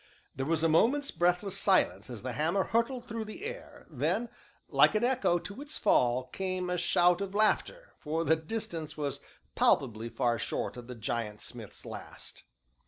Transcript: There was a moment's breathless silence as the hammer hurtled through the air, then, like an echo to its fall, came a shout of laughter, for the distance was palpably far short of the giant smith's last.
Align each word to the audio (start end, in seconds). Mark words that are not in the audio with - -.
There 0.35 0.47
was 0.47 0.63
a 0.63 0.67
moment's 0.67 1.11
breathless 1.11 1.55
silence 1.59 2.09
as 2.09 2.23
the 2.23 2.31
hammer 2.31 2.63
hurtled 2.63 3.07
through 3.07 3.25
the 3.25 3.43
air, 3.45 3.85
then, 3.87 4.29
like 4.67 4.95
an 4.95 5.03
echo 5.03 5.37
to 5.37 5.61
its 5.61 5.77
fall, 5.77 6.23
came 6.23 6.71
a 6.71 6.77
shout 6.79 7.21
of 7.21 7.35
laughter, 7.35 7.93
for 7.99 8.23
the 8.25 8.35
distance 8.35 8.97
was 8.97 9.19
palpably 9.53 10.09
far 10.09 10.39
short 10.39 10.75
of 10.75 10.87
the 10.87 10.95
giant 10.95 11.43
smith's 11.43 11.85
last. 11.85 12.45